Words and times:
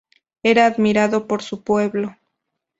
Era 0.41 0.65
admirado 0.65 1.27
por 1.27 1.43
su 1.43 1.63
pueblo. 1.63 2.17